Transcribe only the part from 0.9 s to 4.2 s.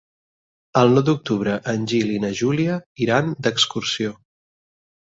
nou d'octubre en Gil i na Júlia iran d'excursió.